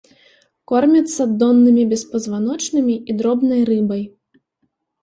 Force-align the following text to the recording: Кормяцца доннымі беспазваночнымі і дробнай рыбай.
Кормяцца 0.69 1.27
доннымі 1.43 1.83
беспазваночнымі 1.91 2.95
і 2.97 3.11
дробнай 3.21 3.61
рыбай. 3.73 4.03